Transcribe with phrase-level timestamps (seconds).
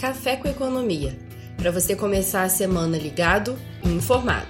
[0.00, 1.14] Café com Economia,
[1.58, 4.46] para você começar a semana ligado e informado.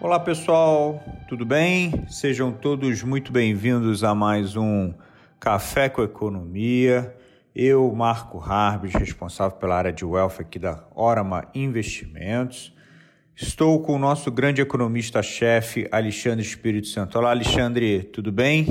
[0.00, 2.04] Olá pessoal, tudo bem?
[2.08, 4.92] Sejam todos muito bem-vindos a mais um
[5.38, 7.14] Café com Economia.
[7.54, 12.74] Eu, Marco Harbis, responsável pela área de wealth aqui da Orama Investimentos.
[13.36, 17.16] Estou com o nosso grande economista-chefe, Alexandre Espírito Santo.
[17.16, 18.66] Olá, Alexandre, tudo bem?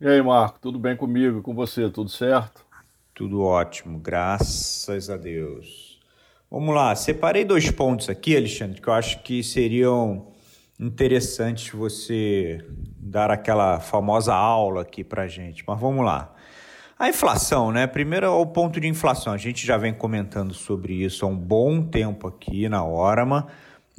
[0.00, 2.65] E aí, Marco, tudo bem comigo, com você, tudo certo?
[3.16, 5.98] Tudo ótimo, graças a Deus.
[6.50, 10.26] Vamos lá, separei dois pontos aqui, Alexandre, que eu acho que seriam
[10.78, 12.62] interessantes você
[12.98, 15.64] dar aquela famosa aula aqui para gente.
[15.66, 16.34] Mas vamos lá.
[16.98, 17.86] A inflação, né?
[17.86, 19.32] Primeiro, o ponto de inflação.
[19.32, 23.46] A gente já vem comentando sobre isso há um bom tempo aqui na Orama.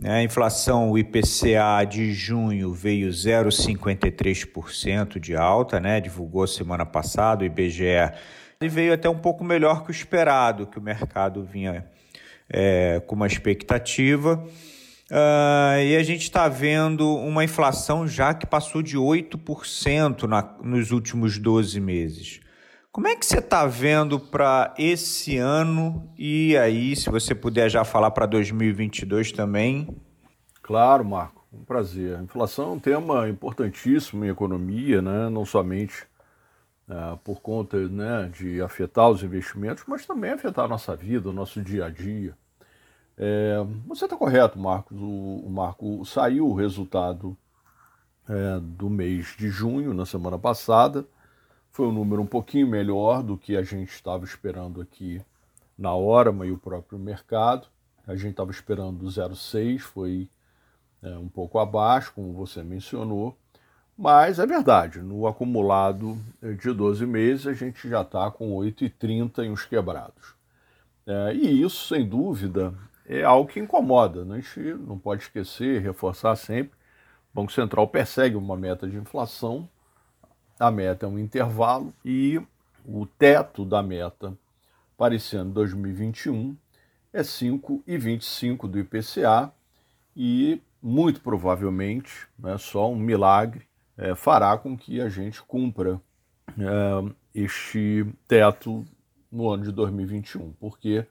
[0.04, 6.00] A inflação, o IPCA de junho veio 0,53% de alta, né?
[6.00, 8.14] Divulgou semana passada, o IBGE.
[8.60, 11.86] E veio até um pouco melhor que o esperado, que o mercado vinha
[12.50, 14.44] é, com uma expectativa.
[15.10, 20.92] Uh, e a gente está vendo uma inflação já que passou de 8% na, nos
[20.92, 22.42] últimos 12 meses.
[22.92, 27.86] Como é que você está vendo para esse ano e aí, se você puder já
[27.86, 29.88] falar para 2022 também?
[30.64, 32.20] Claro, Marco, um prazer.
[32.22, 35.30] Inflação é um tema importantíssimo em economia, né?
[35.30, 36.08] não somente
[36.88, 41.34] uh, por conta né, de afetar os investimentos, mas também afetar a nossa vida, o
[41.34, 42.38] nosso dia a dia.
[43.18, 43.58] É,
[43.88, 44.98] você está correto, Marcos.
[45.00, 47.36] O, o, Marco saiu o resultado
[48.30, 51.06] é, do mês de junho, na semana passada
[51.78, 55.22] foi um número um pouquinho melhor do que a gente estava esperando aqui
[55.78, 57.68] na Orama e o próprio mercado.
[58.08, 60.28] A gente estava esperando 0,6, foi
[61.04, 63.38] é, um pouco abaixo, como você mencionou.
[63.98, 66.18] Mas é verdade, no acumulado
[66.62, 70.36] de 12 meses a gente já está com 8,30 em uns quebrados.
[71.06, 72.74] É, e isso, sem dúvida,
[73.08, 74.24] é algo que incomoda.
[74.24, 74.36] Né?
[74.36, 76.78] A gente não pode esquecer, reforçar sempre:
[77.34, 79.68] o Banco Central persegue uma meta de inflação
[80.60, 82.42] a meta é um intervalo e
[82.84, 84.36] o teto da meta
[84.98, 86.58] para esse ano 2021
[87.14, 89.52] é 5,25 do IPCA
[90.16, 93.67] e muito provavelmente, né, só um milagre,
[93.98, 96.00] é, fará com que a gente cumpra
[96.58, 98.86] é, este teto
[99.32, 101.06] no ano de 2021, porque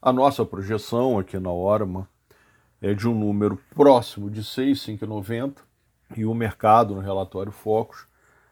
[0.00, 2.08] a nossa projeção aqui na Orma
[2.80, 5.62] é de um número próximo de 6,590
[6.16, 8.06] e o mercado no relatório Focus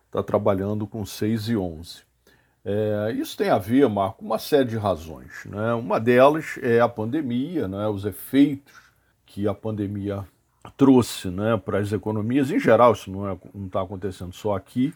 [0.06, 2.02] está trabalhando com 6 e 11.
[2.64, 5.44] É, isso tem a ver, Marco, com uma série de razões.
[5.46, 5.72] Né?
[5.74, 7.88] Uma delas é a pandemia, né?
[7.88, 8.74] os efeitos
[9.24, 10.26] que a pandemia
[10.76, 12.50] trouxe né, para as economias.
[12.50, 13.32] Em geral, isso não
[13.66, 14.92] está é, acontecendo só aqui,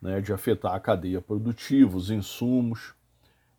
[0.00, 2.94] né, de afetar a cadeia produtiva, os insumos.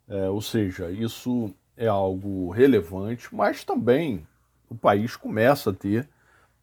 [0.07, 4.25] É, ou seja, isso é algo relevante, mas também
[4.69, 6.07] o país começa a ter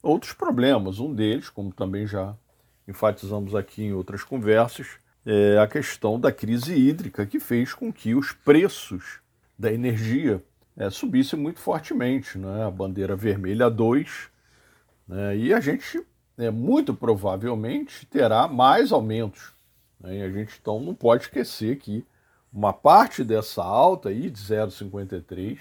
[0.03, 0.99] outros problemas.
[0.99, 2.35] Um deles, como também já
[2.87, 4.87] enfatizamos aqui em outras conversas,
[5.25, 9.21] é a questão da crise hídrica, que fez com que os preços
[9.59, 10.43] da energia
[10.77, 12.39] é, subissem muito fortemente.
[12.39, 12.65] Né?
[12.65, 14.32] A bandeira vermelha 2,
[15.13, 15.37] né?
[15.37, 16.03] e a gente
[16.39, 19.53] é, muito provavelmente terá mais aumentos.
[20.01, 20.19] Né?
[20.19, 22.05] E a gente então não pode esquecer que
[22.53, 25.59] uma parte dessa alta aí de 0,53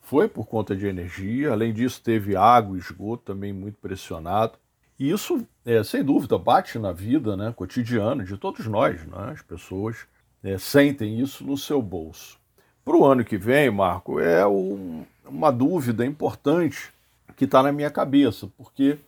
[0.00, 4.54] foi por conta de energia, além disso teve água e esgoto também muito pressionado.
[4.98, 9.02] E isso, é, sem dúvida, bate na vida né, cotidiana de todos nós.
[9.06, 9.30] Né?
[9.32, 10.06] As pessoas
[10.42, 12.38] é, sentem isso no seu bolso.
[12.84, 16.92] Para o ano que vem, Marco, é um, uma dúvida importante
[17.36, 18.98] que está na minha cabeça, porque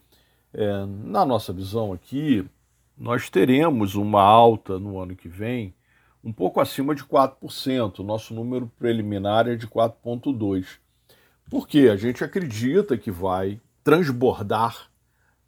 [0.52, 2.44] é, na nossa visão aqui,
[2.96, 5.74] nós teremos uma alta no ano que vem
[6.22, 7.98] um pouco acima de 4%.
[7.98, 10.66] O nosso número preliminar é de 4,2%.
[11.50, 14.88] Porque a gente acredita que vai transbordar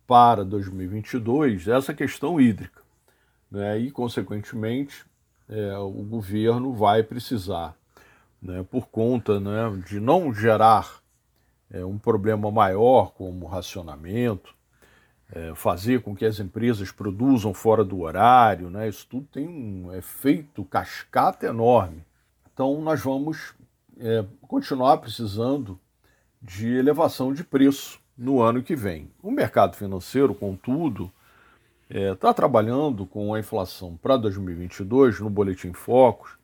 [0.06, 2.83] para 2022 essa questão hídrica.
[3.51, 3.79] Né?
[3.79, 5.05] E, consequentemente,
[5.49, 7.75] é, o governo vai precisar,
[8.43, 11.04] né, por conta né, de não gerar
[11.75, 14.55] é, um problema maior como racionamento,
[15.32, 19.93] é, fazer com que as empresas produzam fora do horário, né, isso tudo tem um
[19.93, 22.05] efeito cascata enorme.
[22.53, 23.53] Então, nós vamos
[23.99, 25.79] é, continuar precisando
[26.41, 29.11] de elevação de preço no ano que vem.
[29.21, 31.11] O mercado financeiro, contudo,
[31.91, 36.38] está é, trabalhando com a inflação para 2022, no Boletim Focus,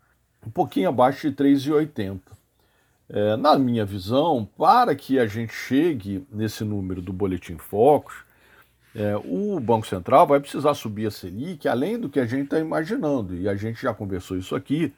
[0.44, 2.39] um pouquinho abaixo de 3,80.
[3.12, 8.14] É, na minha visão, para que a gente chegue nesse número do Boletim Focus,
[8.94, 12.60] é, o Banco Central vai precisar subir a Selic além do que a gente está
[12.60, 13.34] imaginando.
[13.34, 14.94] E a gente já conversou isso aqui,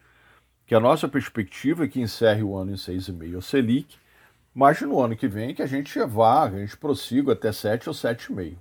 [0.67, 3.97] que a nossa perspectiva é que encerre o ano em 6,5% a Selic,
[4.53, 7.95] mas no ano que vem que a gente vá, a gente prossiga até 7 ou
[7.95, 8.57] 7,5%.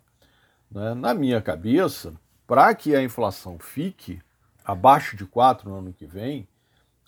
[0.71, 0.95] Né?
[0.95, 2.15] Na minha cabeça,
[2.47, 4.19] para que a inflação fique
[4.65, 6.49] abaixo de 4 no ano que vem,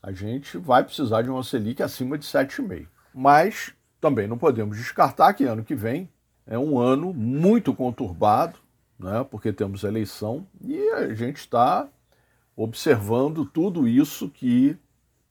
[0.05, 2.87] a gente vai precisar de uma Selic acima de 7,5%.
[3.15, 6.11] Mas também não podemos descartar que ano que vem
[6.47, 8.59] é um ano muito conturbado,
[8.99, 11.89] né, porque temos eleição e a gente está
[12.55, 14.77] observando tudo isso que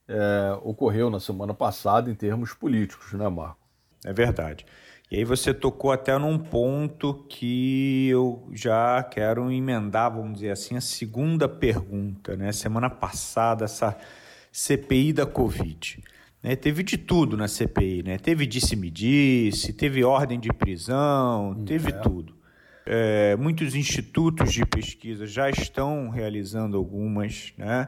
[0.08, 3.60] é, ocorreu na semana passada em termos políticos, né, Marco?
[4.04, 4.66] É verdade.
[5.12, 10.76] E aí você tocou até num ponto que eu já quero emendar, vamos dizer assim,
[10.76, 12.52] a segunda pergunta, né?
[12.52, 13.96] Semana passada, essa
[14.54, 16.04] CPI da Covid.
[16.44, 16.56] Né?
[16.56, 18.18] Teve de tudo na CPI, né?
[18.20, 21.94] Teve disse-me-disse, teve ordem de prisão, teve é.
[21.94, 22.36] tudo.
[22.86, 27.88] É, muitos institutos de pesquisa já estão realizando algumas, né?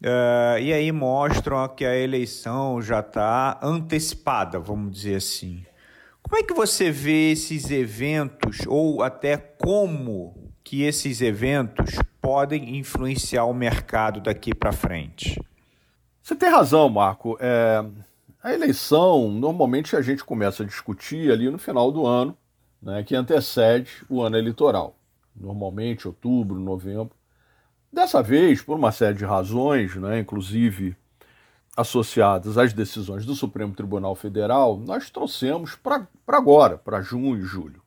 [0.00, 5.64] É, e aí mostram que a eleição já está antecipada, vamos dizer assim.
[6.22, 13.44] Como é que você vê esses eventos, ou até como que esses eventos podem influenciar
[13.44, 15.40] o mercado daqui para frente?
[16.30, 17.36] Você tem razão, Marco.
[17.40, 17.84] É,
[18.40, 22.38] a eleição, normalmente a gente começa a discutir ali no final do ano,
[22.80, 24.94] né, que antecede o ano eleitoral.
[25.34, 27.10] Normalmente outubro, novembro.
[27.92, 30.96] Dessa vez, por uma série de razões, né, inclusive
[31.76, 37.82] associadas às decisões do Supremo Tribunal Federal, nós trouxemos para agora, para junho e julho.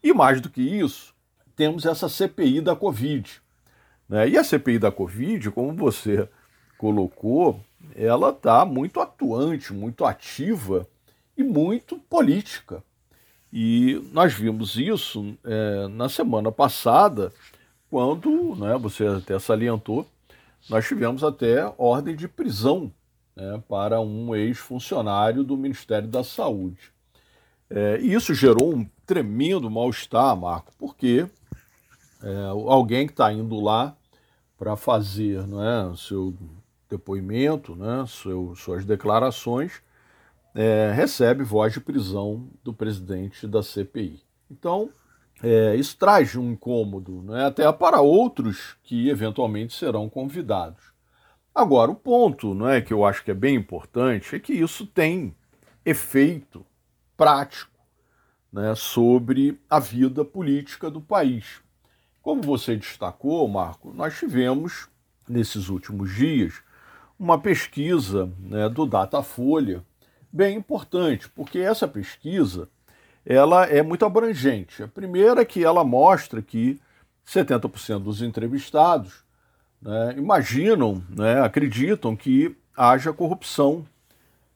[0.00, 1.12] E mais do que isso,
[1.56, 3.42] temos essa CPI da Covid.
[4.08, 4.28] Né?
[4.28, 6.28] E a CPI da Covid, como você
[6.78, 7.60] colocou,
[7.94, 10.86] ela está muito atuante, muito ativa
[11.36, 12.82] e muito política.
[13.52, 17.32] E nós vimos isso é, na semana passada,
[17.90, 20.06] quando, né, você até salientou,
[20.70, 22.90] nós tivemos até ordem de prisão
[23.36, 26.92] né, para um ex-funcionário do Ministério da Saúde.
[27.68, 31.26] É, e isso gerou um tremendo mal-estar, Marco, porque
[32.22, 33.94] é, alguém que está indo lá
[34.58, 36.34] para fazer né, seu
[36.92, 39.82] depoimento, né, seu, suas declarações,
[40.54, 44.22] é, recebe voz de prisão do presidente da CPI.
[44.50, 44.90] Então,
[45.42, 50.92] é, isso traz um incômodo né, até para outros que eventualmente serão convidados.
[51.54, 54.86] Agora, o ponto não é, que eu acho que é bem importante é que isso
[54.86, 55.34] tem
[55.84, 56.64] efeito
[57.16, 57.72] prático
[58.52, 61.60] né, sobre a vida política do país.
[62.20, 64.88] Como você destacou, Marco, nós tivemos,
[65.28, 66.62] nesses últimos dias,
[67.22, 69.84] uma pesquisa né, do Datafolha
[70.32, 72.68] bem importante, porque essa pesquisa
[73.24, 74.82] ela é muito abrangente.
[74.82, 76.80] A primeira é que ela mostra que
[77.24, 79.22] 70% dos entrevistados
[79.80, 83.86] né, imaginam, né, acreditam que haja corrupção,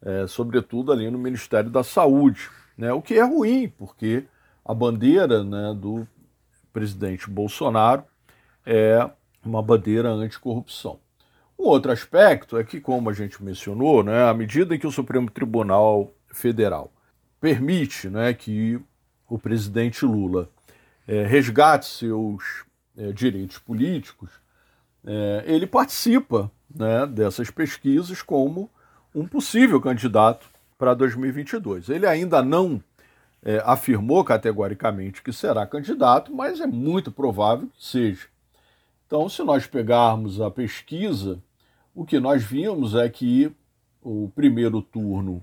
[0.02, 4.24] é, sobretudo ali no Ministério da Saúde, né, o que é ruim, porque
[4.64, 6.04] a bandeira né, do
[6.72, 8.02] presidente Bolsonaro
[8.66, 9.08] é
[9.44, 10.98] uma bandeira anticorrupção.
[11.58, 15.30] Um outro aspecto é que, como a gente mencionou, né, à medida que o Supremo
[15.30, 16.92] Tribunal Federal
[17.40, 18.80] permite né, que
[19.28, 20.50] o presidente Lula
[21.06, 22.64] é, resgate seus
[22.96, 24.30] é, direitos políticos,
[25.04, 28.70] é, ele participa né, dessas pesquisas como
[29.14, 31.88] um possível candidato para 2022.
[31.88, 32.82] Ele ainda não
[33.42, 38.26] é, afirmou categoricamente que será candidato, mas é muito provável que seja.
[39.06, 41.40] Então, se nós pegarmos a pesquisa
[41.96, 43.50] o que nós vimos é que
[44.02, 45.42] o primeiro turno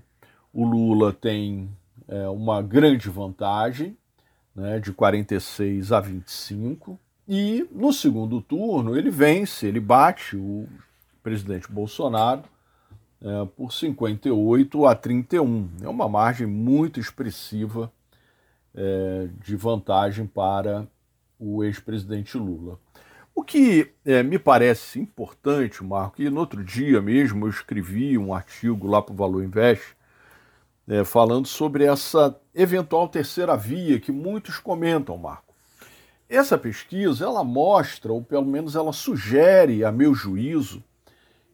[0.52, 1.68] o Lula tem
[2.06, 3.96] é, uma grande vantagem,
[4.54, 6.96] né, de 46 a 25,
[7.26, 10.68] e no segundo turno ele vence, ele bate o
[11.24, 12.44] presidente Bolsonaro
[13.20, 15.68] é, por 58 a 31.
[15.82, 17.90] É uma margem muito expressiva
[18.72, 20.86] é, de vantagem para
[21.36, 22.78] o ex-presidente Lula.
[23.34, 28.32] O que é, me parece importante, Marco, e no outro dia mesmo eu escrevi um
[28.32, 29.96] artigo lá para o Valor Invest,
[30.86, 35.52] é, falando sobre essa eventual terceira via que muitos comentam, Marco.
[36.28, 40.82] Essa pesquisa ela mostra, ou pelo menos ela sugere, a meu juízo,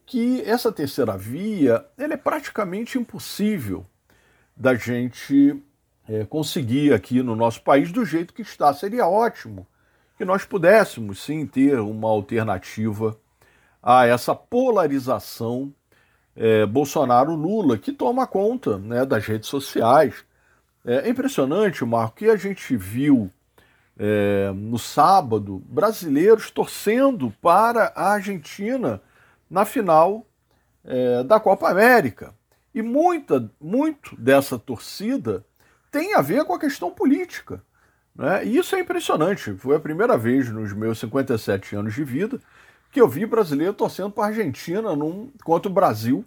[0.05, 3.87] que essa terceira via ela é praticamente impossível
[4.55, 5.63] da gente
[6.07, 8.75] é, conseguir aqui no nosso país do jeito que está.
[8.75, 9.67] Seria ótimo
[10.21, 13.19] que nós pudéssemos sim ter uma alternativa
[13.83, 15.73] a essa polarização
[16.37, 20.23] é, Bolsonaro-Lula, que toma conta né, das redes sociais.
[20.85, 23.31] É impressionante, Marco, que a gente viu
[23.99, 29.01] é, no sábado brasileiros torcendo para a Argentina
[29.49, 30.27] na final
[30.85, 32.35] é, da Copa América.
[32.75, 35.47] E muita, muito dessa torcida
[35.91, 37.65] tem a ver com a questão política.
[38.21, 38.45] Né?
[38.45, 39.55] E isso é impressionante.
[39.55, 42.39] Foi a primeira vez nos meus 57 anos de vida
[42.93, 46.23] que eu vi brasileiro torcendo para a Argentina num, contra o Brasil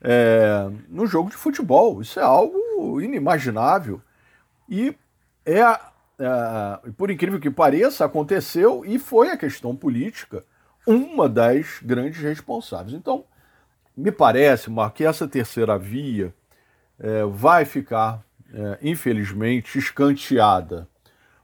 [0.00, 2.00] é, no jogo de futebol.
[2.00, 4.00] Isso é algo inimaginável.
[4.66, 4.96] E
[5.44, 5.78] é, é,
[6.96, 10.42] por incrível que pareça, aconteceu e foi a questão política
[10.86, 12.94] uma das grandes responsáveis.
[12.94, 13.26] Então,
[13.94, 16.32] me parece, Marco, que essa terceira via
[16.98, 18.24] é, vai ficar,
[18.54, 20.88] é, infelizmente, escanteada.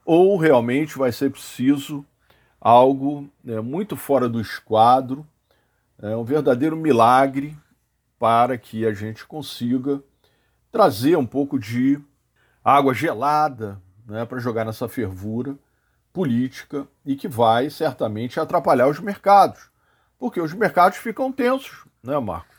[0.06, 2.06] Ou realmente vai ser preciso
[2.60, 5.26] algo é, muito fora do esquadro,
[6.00, 7.56] é um verdadeiro milagre
[8.16, 10.00] para que a gente consiga
[10.70, 12.00] trazer um pouco de
[12.62, 15.56] água gelada né, para jogar nessa fervura
[16.12, 19.68] política e que vai certamente atrapalhar os mercados,
[20.18, 22.54] porque os mercados ficam tensos, né, Marco?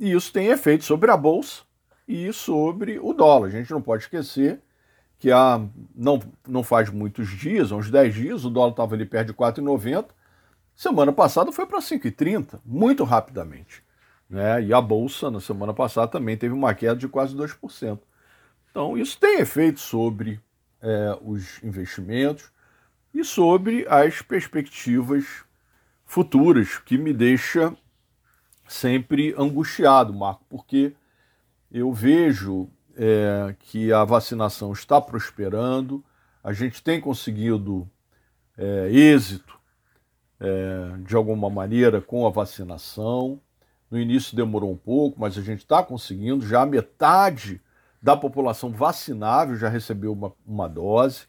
[0.00, 1.62] E isso tem efeito sobre a bolsa
[2.08, 3.48] e sobre o dólar.
[3.48, 4.60] A gente não pode esquecer
[5.18, 5.60] que há,
[5.94, 10.06] não, não faz muitos dias, uns 10 dias, o dólar estava ali perto de 4,90.
[10.74, 13.82] Semana passada foi para 5,30, muito rapidamente.
[14.28, 14.64] Né?
[14.64, 17.98] E a bolsa, na semana passada, também teve uma queda de quase 2%.
[18.70, 20.40] Então, isso tem efeito sobre
[20.82, 22.50] é, os investimentos
[23.14, 25.24] e sobre as perspectivas
[26.04, 27.74] futuras, que me deixa
[28.68, 30.92] sempre angustiado, Marco, porque
[31.70, 36.02] eu vejo é, que a vacinação está prosperando,
[36.42, 37.88] a gente tem conseguido
[38.56, 39.58] é, êxito
[40.40, 43.40] é, de alguma maneira com a vacinação.
[43.90, 46.46] No início demorou um pouco, mas a gente está conseguindo.
[46.46, 47.60] Já metade
[48.00, 51.26] da população vacinável já recebeu uma, uma dose.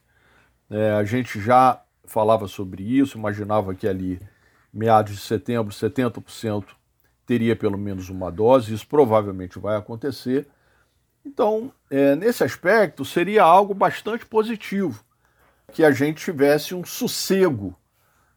[0.70, 4.20] É, a gente já falava sobre isso, imaginava que ali,
[4.72, 6.64] meados de setembro, 70%
[7.26, 8.72] teria pelo menos uma dose.
[8.72, 10.46] Isso provavelmente vai acontecer.
[11.28, 15.04] Então, é, nesse aspecto, seria algo bastante positivo
[15.72, 17.76] que a gente tivesse um sossego.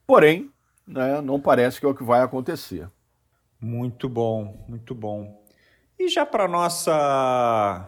[0.06, 0.52] Porém,
[0.86, 2.90] né, não parece que é o que vai acontecer.
[3.62, 5.42] Muito bom, muito bom.
[5.98, 7.88] E já para nossa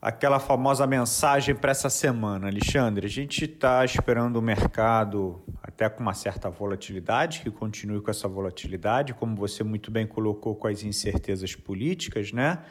[0.00, 6.00] aquela famosa mensagem para essa semana, Alexandre, a gente está esperando o mercado até com
[6.00, 10.84] uma certa volatilidade, que continue com essa volatilidade, como você muito bem colocou com as
[10.84, 12.62] incertezas políticas, né?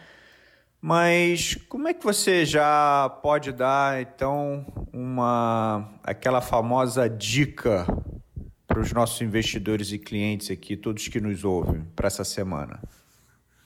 [0.82, 7.86] Mas como é que você já pode dar então uma aquela famosa dica
[8.68, 12.80] para os nossos investidores e clientes aqui, todos que nos ouvem, para essa semana?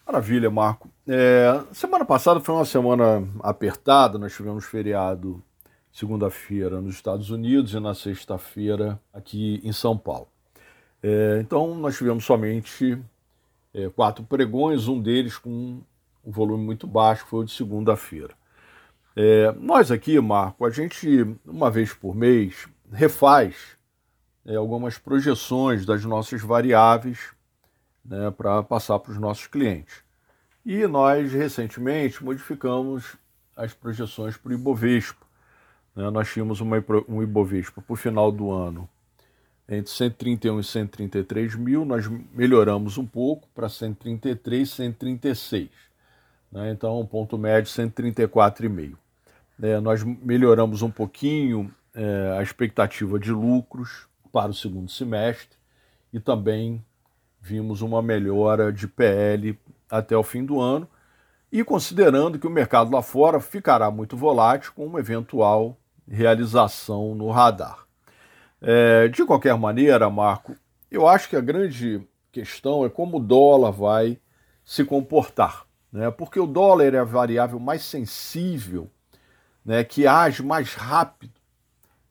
[0.06, 0.90] Maravilha, Marco.
[1.08, 5.44] É, semana passada foi uma semana apertada, nós tivemos feriado
[5.92, 10.28] segunda-feira nos Estados Unidos e na sexta-feira aqui em São Paulo.
[11.04, 12.98] É, então nós tivemos somente
[13.74, 15.82] é, quatro pregões, um deles com
[16.26, 18.34] um volume muito baixo, foi o de segunda-feira.
[19.16, 23.78] É, nós aqui, Marco, a gente, uma vez por mês, refaz
[24.46, 27.20] é, algumas projeções das nossas variáveis
[28.06, 30.04] né, para passar para os nossos clientes.
[30.66, 33.18] E nós, recentemente, modificamos
[33.56, 35.26] as projeções para o Ibovespa.
[35.96, 36.10] Né?
[36.10, 38.88] Nós tínhamos uma, um Ibovespa para o final do ano
[39.72, 45.70] entre 131 e 133 mil, nós melhoramos um pouco para 133, 136.
[46.52, 46.72] Né?
[46.72, 48.96] Então, ponto médio 134,5.
[49.62, 55.58] É, nós melhoramos um pouquinho é, a expectativa de lucros para o segundo semestre
[56.12, 56.84] e também
[57.40, 59.58] vimos uma melhora de PL
[59.90, 60.88] até o fim do ano.
[61.52, 65.78] E considerando que o mercado lá fora ficará muito volátil com uma eventual
[66.10, 67.86] realização no radar.
[68.62, 70.56] É, de qualquer maneira, Marco,
[70.90, 74.18] eu acho que a grande questão é como o dólar vai
[74.64, 76.10] se comportar né?
[76.12, 78.90] porque o dólar é a variável mais sensível,
[79.64, 79.84] né?
[79.84, 81.34] que age mais rápido,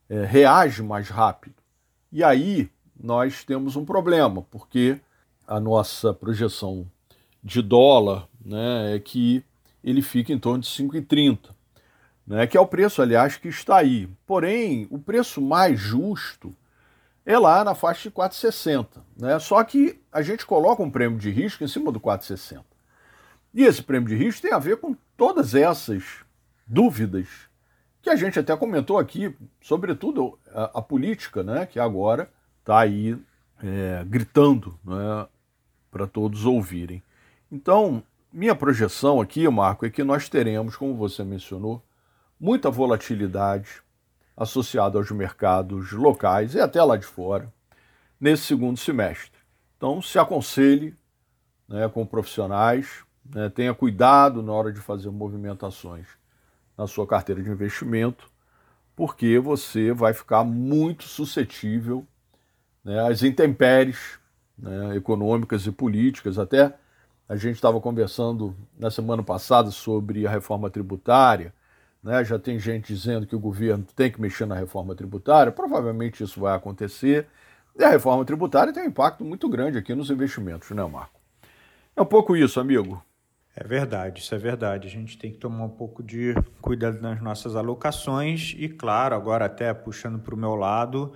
[0.08, 1.54] é, reage mais rápido.
[2.12, 5.00] E aí nós temos um problema, porque
[5.46, 6.86] a nossa projeção
[7.42, 9.42] de dólar né, é que
[9.82, 11.38] ele fica em torno de 5,30,
[12.26, 14.08] né, que é o preço, aliás, que está aí.
[14.26, 16.54] Porém, o preço mais justo
[17.24, 18.86] é lá na faixa de 4,60.
[19.16, 19.38] Né?
[19.38, 22.62] Só que a gente coloca um prêmio de risco em cima do 4,60.
[23.52, 26.04] E esse prêmio de risco tem a ver com todas essas
[26.66, 27.26] dúvidas
[28.02, 32.30] que a gente até comentou aqui, sobretudo a, a política, né, que agora
[32.60, 33.18] está aí
[33.62, 35.26] é, gritando né,
[35.90, 37.02] para todos ouvirem.
[37.50, 38.02] Então,
[38.32, 41.82] minha projeção aqui, Marco, é que nós teremos, como você mencionou,
[42.38, 43.82] muita volatilidade
[44.36, 47.52] associada aos mercados locais e até lá de fora
[48.18, 49.38] nesse segundo semestre.
[49.76, 50.94] Então, se aconselhe
[51.68, 56.06] né, com profissionais, né, tenha cuidado na hora de fazer movimentações
[56.76, 58.30] na sua carteira de investimento,
[58.96, 62.06] porque você vai ficar muito suscetível
[62.84, 64.18] né, às intempéries
[64.58, 66.38] né, econômicas e políticas.
[66.38, 66.74] Até
[67.28, 71.54] a gente estava conversando na semana passada sobre a reforma tributária.
[72.02, 75.52] Né, já tem gente dizendo que o governo tem que mexer na reforma tributária.
[75.52, 77.26] Provavelmente isso vai acontecer.
[77.78, 81.20] E a reforma tributária tem um impacto muito grande aqui nos investimentos, né, Marco?
[81.94, 83.02] É um pouco isso, amigo.
[83.56, 84.86] É verdade, isso é verdade.
[84.86, 89.46] A gente tem que tomar um pouco de cuidado nas nossas alocações e, claro, agora
[89.46, 91.12] até puxando para o meu lado,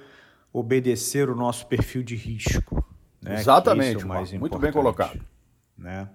[0.53, 2.85] obedecer o nosso perfil de risco.
[3.23, 3.35] Né?
[3.35, 5.21] Exatamente, é mais muito bem colocado.
[5.77, 6.09] Né?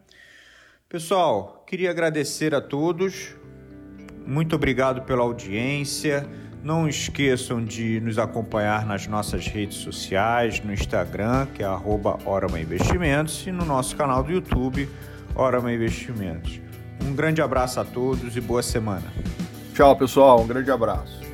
[0.87, 3.35] Pessoal, queria agradecer a todos.
[4.25, 6.27] Muito obrigado pela audiência.
[6.61, 11.69] Não esqueçam de nos acompanhar nas nossas redes sociais, no Instagram, que é
[12.25, 14.89] Orama Investimentos, e no nosso canal do YouTube,
[15.35, 16.59] Orama Investimentos.
[17.03, 19.05] Um grande abraço a todos e boa semana.
[19.73, 20.41] Tchau, pessoal.
[20.41, 21.28] Um grande abraço.